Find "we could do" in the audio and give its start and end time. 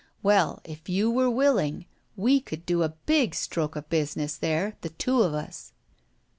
2.15-2.81